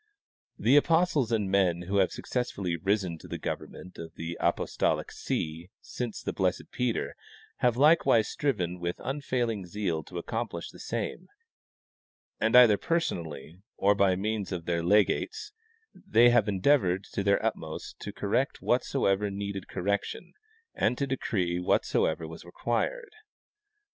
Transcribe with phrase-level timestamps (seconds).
[0.33, 5.11] "* The apostles and men who have successively risen to the government of the apostolic
[5.11, 7.15] see since the blessed Peter
[7.57, 11.27] have likewise striven with unfailing zeal to accomplish the same,
[12.39, 15.51] and either personally or by means of their legates
[15.93, 20.33] they have endeavored to their utmost to correct whatsoever needed correction
[20.73, 23.11] and to decree whatsoever was required.